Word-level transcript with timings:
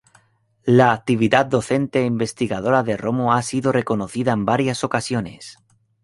La 0.65 0.93
actividad 0.93 1.45
docente 1.45 1.99
e 2.01 2.05
investigadora 2.07 2.81
de 2.81 2.97
Romo 2.97 3.33
ha 3.33 3.41
sido 3.43 3.71
reconocida 3.71 4.31
en 4.31 4.45
varias 4.45 4.83
ocasiones. 4.83 5.59